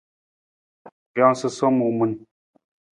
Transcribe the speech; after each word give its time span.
Rijang 1.11 1.35
susowang 1.39 1.75
muu 1.77 1.93
min. 1.99 2.11